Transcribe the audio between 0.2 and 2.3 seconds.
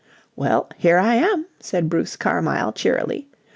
"Well, here I am!" said Bruce